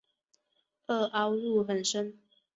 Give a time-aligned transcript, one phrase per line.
[0.87, 2.17] 萼凹入很深。